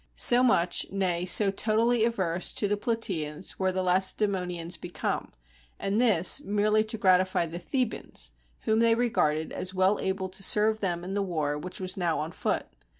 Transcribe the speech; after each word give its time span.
So 0.15 0.41
much, 0.41 0.87
nay, 0.89 1.27
so 1.27 1.51
totally 1.51 2.05
averse 2.05 2.53
to 2.53 2.67
the 2.67 2.75
Plataeans 2.75 3.59
were 3.59 3.71
the 3.71 3.83
Lacedaemonians 3.83 4.75
become; 4.75 5.31
and 5.79 6.01
this, 6.01 6.41
merely 6.43 6.83
to 6.85 6.97
gratify 6.97 7.45
the 7.45 7.59
Thebans, 7.59 8.31
whom 8.61 8.79
they 8.79 8.95
regarded 8.95 9.51
as 9.53 9.75
well 9.75 9.99
able 9.99 10.27
to 10.27 10.41
serve 10.41 10.79
them 10.79 11.03
in 11.03 11.13
the 11.13 11.21
war 11.21 11.55
which 11.55 11.79
was 11.79 11.97
now 11.97 12.17
on 12.17 12.31
foot. 12.31 12.65